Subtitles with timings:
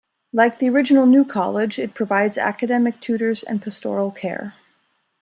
[0.33, 4.55] Like the original New College, it provides academic tutors and pastoral care.